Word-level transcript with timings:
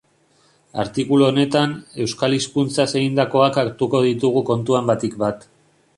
Artikulu 0.83 1.27
honetan, 1.27 1.75
euskal 2.05 2.35
hizkuntzaz 2.37 2.87
egindakoak 3.03 3.63
hartuko 3.65 4.03
ditugu 4.07 4.43
kontuan 4.49 4.91
batik 4.93 5.21
bat. 5.27 5.47